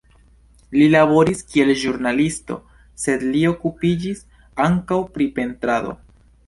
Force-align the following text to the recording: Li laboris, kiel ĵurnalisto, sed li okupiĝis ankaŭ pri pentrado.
Li 0.77 0.87
laboris, 0.93 1.43
kiel 1.51 1.73
ĵurnalisto, 1.81 2.59
sed 3.05 3.29
li 3.35 3.47
okupiĝis 3.53 4.27
ankaŭ 4.69 5.03
pri 5.15 5.33
pentrado. 5.39 5.99